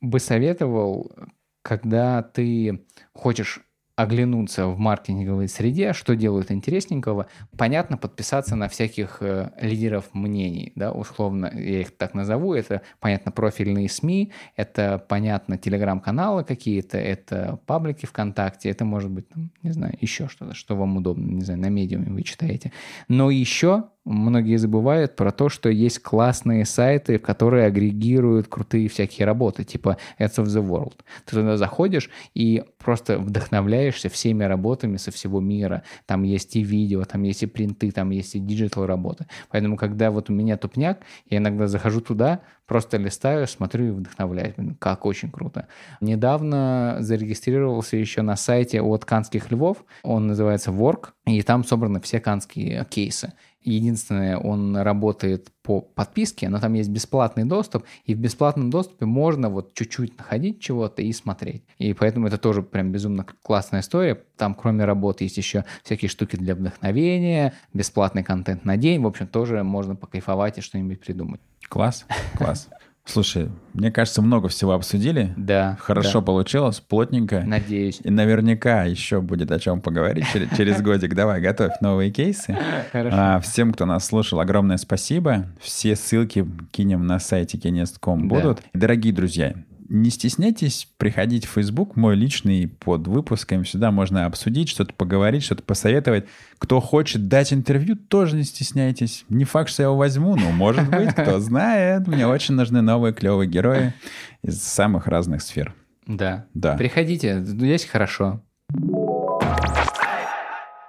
[0.00, 1.12] бы советовал,
[1.60, 3.60] когда ты хочешь
[3.98, 10.92] оглянуться в маркетинговой среде, что делают интересненького, понятно, подписаться на всяких э, лидеров мнений, да,
[10.92, 18.06] условно, я их так назову, это, понятно, профильные СМИ, это, понятно, телеграм-каналы какие-то, это паблики
[18.06, 21.68] ВКонтакте, это может быть, там, не знаю, еще что-то, что вам удобно, не знаю, на
[21.68, 22.70] медиуме вы читаете.
[23.08, 29.64] Но еще многие забывают про то, что есть классные сайты, которые агрегируют крутые всякие работы,
[29.64, 30.94] типа Ads of the World.
[31.24, 35.82] Ты туда заходишь и просто вдохновляешься всеми работами со всего мира.
[36.06, 39.26] Там есть и видео, там есть и принты, там есть и digital работы.
[39.50, 44.54] Поэтому, когда вот у меня тупняк, я иногда захожу туда, просто листаю, смотрю и вдохновляюсь.
[44.78, 45.66] Как очень круто.
[46.00, 49.84] Недавно зарегистрировался еще на сайте от канских львов.
[50.02, 53.32] Он называется Work, и там собраны все канские кейсы.
[53.68, 59.50] Единственное, он работает по подписке, но там есть бесплатный доступ, и в бесплатном доступе можно
[59.50, 61.64] вот чуть-чуть находить чего-то и смотреть.
[61.78, 64.18] И поэтому это тоже прям безумно классная история.
[64.36, 69.02] Там кроме работы есть еще всякие штуки для вдохновения, бесплатный контент на день.
[69.02, 71.40] В общем, тоже можно покайфовать и что-нибудь придумать.
[71.68, 72.68] Класс, класс.
[73.08, 75.32] Слушай, мне кажется, много всего обсудили.
[75.36, 75.78] Да.
[75.80, 76.26] Хорошо да.
[76.26, 77.40] получилось, плотненько.
[77.40, 78.00] Надеюсь.
[78.04, 81.14] И наверняка еще будет о чем поговорить через, через годик.
[81.14, 82.56] Давай, готовь новые кейсы.
[82.92, 83.16] Хорошо.
[83.18, 85.46] А, всем, кто нас слушал, огромное спасибо.
[85.58, 88.58] Все ссылки кинем на сайте kenest.com будут.
[88.74, 88.80] Да.
[88.80, 89.54] Дорогие друзья,
[89.88, 93.64] не стесняйтесь приходить в Facebook, мой личный, под выпусками.
[93.64, 96.26] Сюда можно обсудить, что-то поговорить, что-то посоветовать.
[96.58, 99.24] Кто хочет дать интервью, тоже не стесняйтесь.
[99.28, 102.06] Не факт, что я его возьму, но может быть, кто знает.
[102.06, 103.94] Мне очень нужны новые клевые герои
[104.42, 105.74] из самых разных сфер.
[106.06, 106.46] Да.
[106.54, 106.76] Да.
[106.76, 108.42] Приходите, здесь хорошо.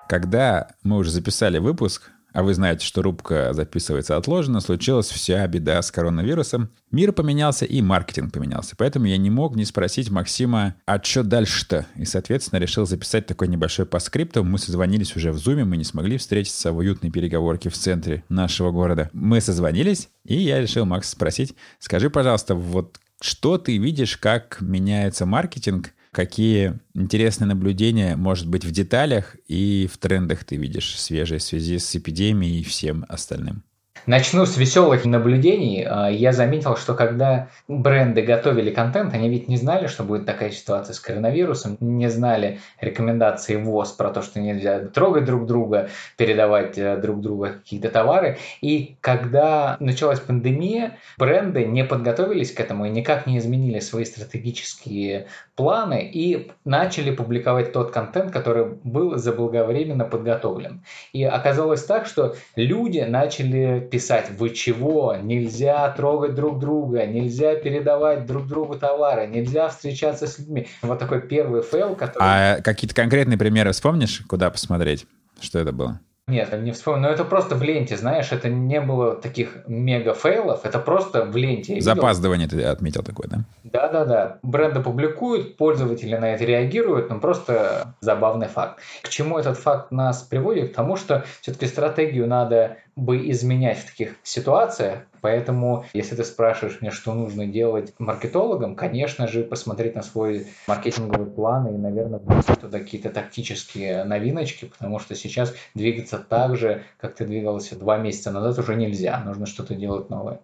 [0.08, 5.82] Когда мы уже записали выпуск, а вы знаете, что рубка записывается отложенно, случилась вся беда
[5.82, 6.70] с коронавирусом.
[6.92, 8.76] Мир поменялся и маркетинг поменялся.
[8.78, 11.88] Поэтому я не мог не спросить Максима, а что дальше-то?
[11.96, 14.44] И, соответственно, решил записать такой небольшой по скрипту.
[14.44, 18.72] Мы созвонились уже в Зуме, мы не смогли встретиться в уютной переговорке в центре нашего
[18.72, 19.10] города.
[19.14, 25.26] Мы созвонились, и я решил Макс спросить, скажи, пожалуйста, вот что ты видишь, как меняется
[25.26, 31.44] маркетинг Какие интересные наблюдения, может быть, в деталях и в трендах ты видишь свежие в
[31.44, 33.64] связи с эпидемией и всем остальным?
[34.06, 35.86] Начну с веселых наблюдений.
[35.88, 40.52] А, я заметил, что когда бренды готовили контент, они ведь не знали, что будет такая
[40.52, 46.78] ситуация с коронавирусом, не знали рекомендации ВОЗ про то, что нельзя трогать друг друга, передавать
[46.78, 48.38] э, друг другу какие-то товары.
[48.62, 55.28] И когда началась пандемия, бренды не подготовились к этому и никак не изменили свои стратегические
[55.56, 60.84] планы и начали публиковать тот контент, который был заблаговременно подготовлен.
[61.12, 68.26] И оказалось так, что люди начали писать, вы чего, нельзя трогать друг друга, нельзя передавать
[68.26, 70.68] друг другу товары, нельзя встречаться с людьми.
[70.82, 72.24] Вот такой первый фейл, который...
[72.24, 75.06] А какие-то конкретные примеры вспомнишь, куда посмотреть?
[75.40, 76.00] Что это было?
[76.30, 77.02] Нет, не вспомню.
[77.02, 81.36] Но это просто в ленте, знаешь, это не было таких мега фейлов, это просто в
[81.36, 81.82] ленте.
[81.82, 83.40] Запаздывание ты отметил такое, да?
[83.64, 84.40] Да-да-да.
[84.44, 88.80] Бренды публикуют, пользователи на это реагируют, но просто забавный факт.
[89.02, 90.72] К чему этот факт нас приводит?
[90.72, 95.00] К тому, что все-таки стратегию надо бы изменять в таких ситуациях.
[95.22, 101.28] Поэтому, если ты спрашиваешь меня, что нужно делать маркетологам, конечно же, посмотреть на свой маркетинговый
[101.28, 107.16] план и, наверное, внести туда какие-то тактические новиночки, потому что сейчас двигаться так же, как
[107.16, 109.22] ты двигался два месяца назад, уже нельзя.
[109.26, 110.40] Нужно что-то делать новое.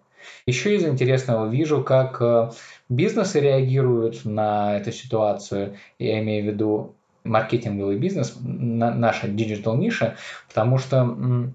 [0.46, 2.50] Еще из интересного вижу, как э,
[2.88, 5.76] бизнесы реагируют на эту ситуацию.
[5.98, 10.16] Я имею в виду маркетинговый бизнес, наша digital ниша,
[10.48, 11.52] потому что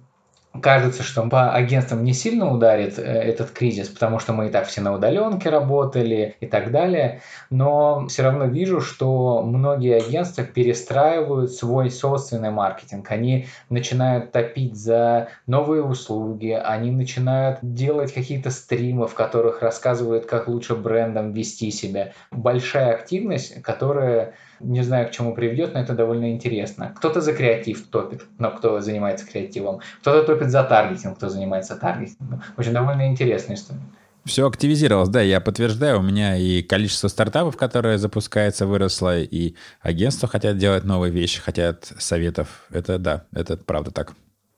[0.59, 4.67] кажется, что по агентствам не сильно ударит э, этот кризис, потому что мы и так
[4.67, 11.51] все на удаленке работали и так далее, но все равно вижу, что многие агентства перестраивают
[11.51, 13.09] свой собственный маркетинг.
[13.11, 20.47] Они начинают топить за новые услуги, они начинают делать какие-то стримы, в которых рассказывают, как
[20.47, 22.11] лучше брендам вести себя.
[22.31, 26.93] Большая активность, которая не знаю, к чему приведет, но это довольно интересно.
[26.95, 29.81] Кто-то за креатив топит, но кто занимается креативом.
[30.01, 32.41] Кто-то топит за таргетинг, кто занимается таргетингом.
[32.57, 33.81] Очень довольно интересная история.
[34.25, 40.29] Все активизировалось, да, я подтверждаю, у меня и количество стартапов, которые запускается, выросло, и агентства
[40.29, 42.67] хотят делать новые вещи, хотят советов.
[42.69, 44.13] Это да, это правда так.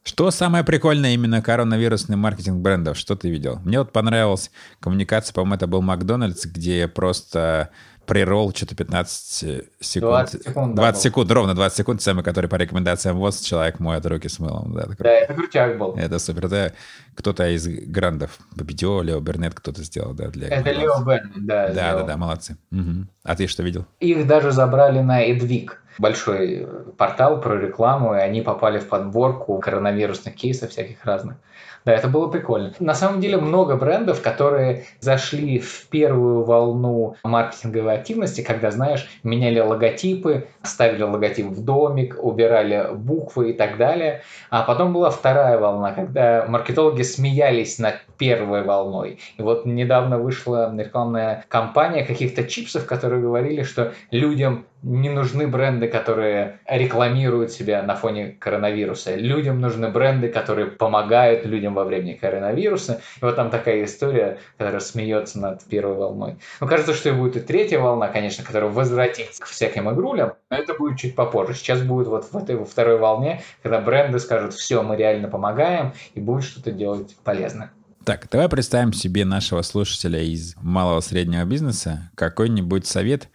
[0.06, 2.98] Что самое прикольное именно коронавирусный маркетинг брендов?
[2.98, 3.60] Что ты видел?
[3.64, 7.70] Мне вот понравилась коммуникация, по-моему, это был Макдональдс, где просто
[8.06, 10.12] преролл что-то 15 секунд.
[10.12, 14.06] 20 секунд, 20 да, секунд, ровно 20 секунд, самый, который по рекомендациям ВОЗ человек моет
[14.06, 14.74] руки с мылом.
[14.74, 15.94] Да, это, да, это крутяк был.
[15.96, 16.46] Это супер.
[16.46, 16.74] Это
[17.16, 21.68] кто-то из грандов, Победио, Лео Бернет кто-то сделал, да, для Это Лео Бернет, да.
[21.70, 22.58] Да, да, да, молодцы.
[22.72, 23.08] Угу.
[23.24, 23.86] А ты что видел?
[24.00, 30.36] Их даже забрали на Эдвик большой портал про рекламу, и они попали в подборку коронавирусных
[30.36, 31.38] кейсов всяких разных.
[31.86, 32.74] Да, это было прикольно.
[32.80, 39.60] На самом деле много брендов, которые зашли в первую волну маркетинговой активности, когда, знаешь, меняли
[39.60, 44.22] логотипы, ставили логотип в домик, убирали буквы и так далее.
[44.50, 49.20] А потом была вторая волна, когда маркетологи смеялись над первой волной.
[49.38, 55.88] И вот недавно вышла рекламная кампания каких-то чипсов, которые говорили, что людям не нужны бренды,
[55.88, 59.16] которые рекламируют себя на фоне коронавируса.
[59.16, 63.02] Людям нужны бренды, которые помогают людям во время коронавируса.
[63.22, 66.36] И вот там такая история, которая смеется над первой волной.
[66.60, 70.58] Ну, кажется, что и будет и третья волна, конечно, которая возвратится к всяким игрулям, но
[70.58, 71.54] это будет чуть попозже.
[71.54, 75.94] Сейчас будет вот в этой во второй волне, когда бренды скажут, все, мы реально помогаем,
[76.14, 77.72] и будет что-то делать полезное.
[78.04, 82.12] Так, давай представим себе нашего слушателя из малого среднего бизнеса.
[82.16, 83.30] Какой-нибудь совет,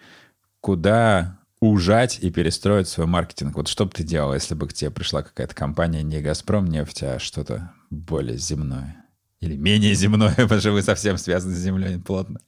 [0.60, 3.56] куда ужать и перестроить свой маркетинг.
[3.56, 7.02] Вот что бы ты делал, если бы к тебе пришла какая-то компания, не «Газпром» нефть,
[7.02, 9.04] а что-то более земное?
[9.40, 12.40] Или менее земное, потому что вы совсем связаны с землей плотно.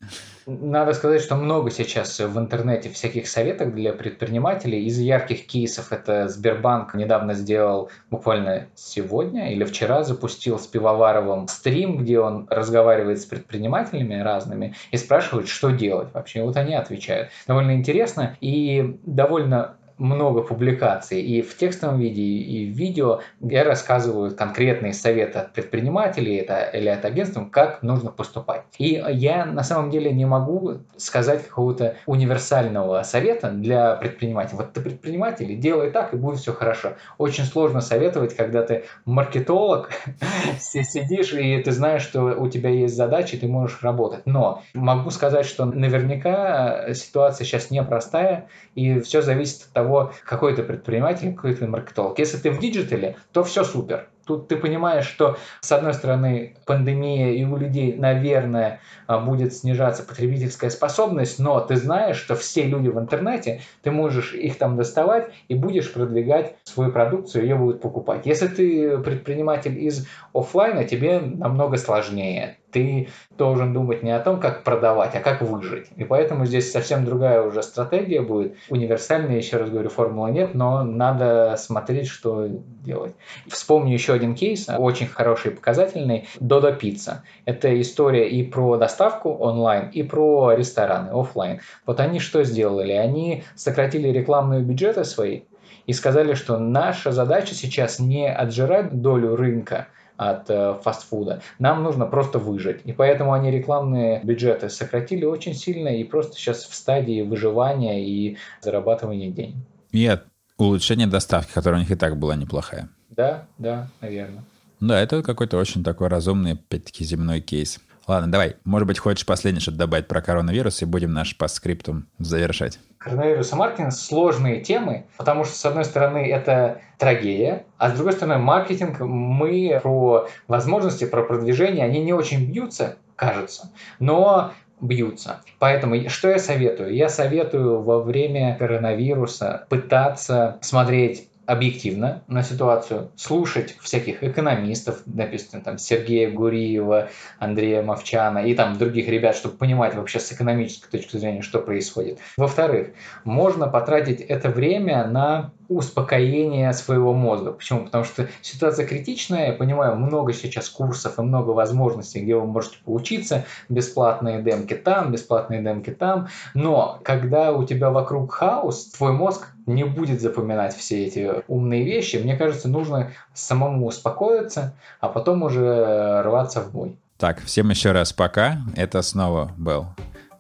[0.47, 4.85] Надо сказать, что много сейчас в интернете всяких советов для предпринимателей.
[4.87, 11.99] Из ярких кейсов это Сбербанк недавно сделал, буквально сегодня или вчера запустил с Пивоваровым стрим,
[11.99, 16.43] где он разговаривает с предпринимателями разными и спрашивает, что делать вообще.
[16.43, 17.29] Вот они отвечают.
[17.47, 24.35] Довольно интересно и довольно много публикаций и в текстовом виде, и в видео, где рассказывают
[24.35, 28.63] конкретные советы от предпринимателей это, или от агентств, как нужно поступать.
[28.79, 34.57] И я на самом деле не могу сказать какого-то универсального совета для предпринимателя.
[34.57, 36.95] Вот ты предприниматель, делай так, и будет все хорошо.
[37.19, 39.91] Очень сложно советовать, когда ты маркетолог,
[40.59, 44.25] сидишь, и ты знаешь, что у тебя есть задачи, ты можешь работать.
[44.25, 50.55] Но могу сказать, что наверняка ситуация сейчас непростая, и все зависит от того, того, какой
[50.55, 52.19] ты предприниматель, какой ты маркетолог.
[52.19, 54.09] Если ты в диджитале, то все супер.
[54.25, 60.05] Тут ты понимаешь, что с одной стороны пандемия и у людей, наверное, а, будет снижаться
[60.05, 65.33] потребительская способность, но ты знаешь, что все люди в интернете, ты можешь их там доставать
[65.49, 68.27] и будешь продвигать свою продукцию, ее будут покупать.
[68.27, 74.65] Если ты предприниматель из офлайна, тебе намного сложнее ты должен думать не о том, как
[74.65, 75.89] продавать, а как выжить.
[75.97, 78.55] И поэтому здесь совсем другая уже стратегия будет.
[78.69, 83.15] Универсальная, еще раз говорю, формулы нет, но надо смотреть, что делать.
[83.49, 86.29] Вспомню еще один кейс, очень хороший и показательный.
[86.39, 87.19] Dodo Pizza.
[87.45, 91.61] Это история и про доставку онлайн, и про рестораны офлайн.
[91.87, 92.93] Вот они что сделали?
[92.93, 95.43] Они сократили рекламные бюджеты свои
[95.87, 99.89] и сказали, что наша задача сейчас не отжирать долю рынка,
[100.21, 101.41] от э, фастфуда.
[101.59, 102.83] Нам нужно просто выжить.
[102.85, 108.37] И поэтому они рекламные бюджеты сократили очень сильно и просто сейчас в стадии выживания и
[108.61, 109.57] зарабатывания денег.
[109.93, 110.25] И от
[110.59, 112.91] улучшения доставки, которая у них и так была неплохая.
[113.09, 114.45] Да, да, наверное.
[114.79, 117.81] Да, это какой-то очень такой разумный, опять-таки, земной кейс.
[118.07, 118.57] Ладно, давай.
[118.65, 122.79] Может быть, хочешь последнее что-то добавить про коронавирус, и будем наш по скрипту завершать.
[122.99, 128.13] Коронавирус и маркетинг– сложные темы, потому что, с одной стороны, это трагедия, а с другой
[128.13, 133.71] стороны, маркетинг, мы про возможности, про продвижение, они не очень бьются, кажется,
[134.01, 135.41] но бьются.
[135.59, 136.95] Поэтому что я советую?
[136.95, 145.79] Я советую во время коронавируса пытаться смотреть объективно на ситуацию, слушать всяких экономистов, допустим, там
[145.79, 147.09] Сергея Гуриева,
[147.41, 152.21] Андрея Мовчана и там других ребят, чтобы понимать вообще с экономической точки зрения, что происходит.
[152.37, 152.91] Во-вторых,
[153.25, 157.53] можно потратить это время на успокоение своего мозга.
[157.53, 157.85] Почему?
[157.85, 162.79] Потому что ситуация критичная, я понимаю, много сейчас курсов и много возможностей, где вы можете
[162.85, 169.47] поучиться, бесплатные демки там, бесплатные демки там, но когда у тебя вокруг хаос, твой мозг
[169.75, 172.17] не будет запоминать все эти умные вещи.
[172.17, 176.97] Мне кажется, нужно самому успокоиться, а потом уже рваться в бой.
[177.19, 178.59] Так, всем еще раз пока.
[178.77, 179.87] Это снова был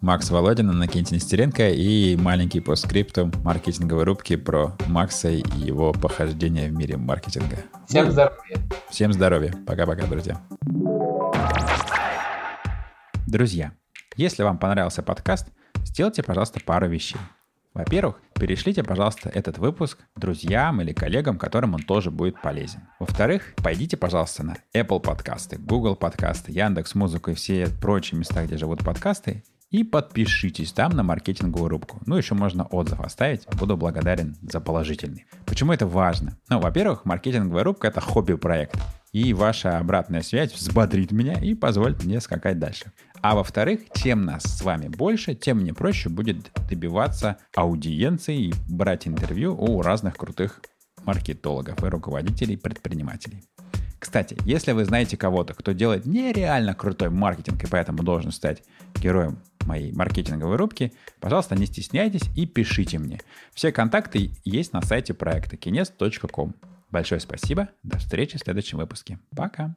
[0.01, 6.69] Макс Володин, Накентий Нестеренко и маленький по скрипту маркетинговой рубки про Макса и его похождения
[6.69, 7.59] в мире маркетинга.
[7.87, 8.57] Всем здоровья.
[8.89, 9.55] Всем здоровья.
[9.67, 10.41] Пока-пока, друзья.
[13.27, 13.73] Друзья,
[14.17, 15.49] если вам понравился подкаст,
[15.85, 17.21] сделайте, пожалуйста, пару вещей.
[17.73, 22.89] Во-первых, перешлите, пожалуйста, этот выпуск друзьям или коллегам, которым он тоже будет полезен.
[22.99, 28.57] Во-вторых, пойдите, пожалуйста, на Apple подкасты, Google подкасты, Яндекс Музыку и все прочие места, где
[28.57, 32.01] живут подкасты, и подпишитесь там на маркетинговую рубку.
[32.05, 33.47] Ну, еще можно отзыв оставить.
[33.57, 35.27] Буду благодарен за положительный.
[35.47, 36.37] Почему это важно?
[36.49, 38.77] Ну, во-первых, маркетинговая рубка— это хобби-проект.
[39.13, 42.93] И ваша обратная связь взбодрит меня и позволит мне скакать дальше.
[43.23, 49.07] А во-вторых, чем нас с вами больше, тем мне проще будет добиваться аудиенции и брать
[49.07, 50.63] интервью у разных крутых
[51.05, 53.45] маркетологов и руководителей предпринимателей.
[53.99, 58.63] Кстати, если вы знаете кого-то, кто делает нереально крутой маркетинг и поэтому должен стать
[58.97, 63.21] героем моей маркетинговой рубки, пожалуйста, не стесняйтесь и пишите мне.
[63.53, 66.55] Все контакты есть на сайте проекта kines.com.
[66.91, 67.69] Большое спасибо.
[67.83, 69.19] До встречи в следующем выпуске.
[69.37, 69.75] Пока.